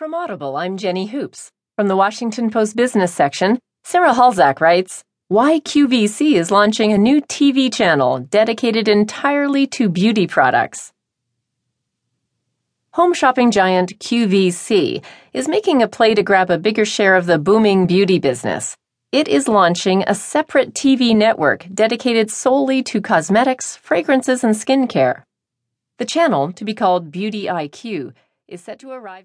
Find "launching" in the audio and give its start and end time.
6.50-6.90, 19.48-20.02